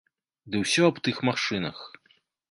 [0.53, 1.77] Ды ўсё аб тых машынах.